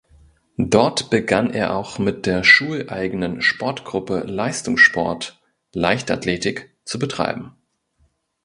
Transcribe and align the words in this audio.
Dort 0.57 1.11
begann 1.11 1.51
er 1.51 1.75
auch 1.75 1.99
mit 1.99 2.25
der 2.25 2.43
schuleigenen 2.43 3.39
Sportgruppe 3.43 4.21
Leistungssport 4.21 5.39
(Leichtathletik) 5.73 6.75
zu 6.85 6.97
betreiben. 6.97 7.51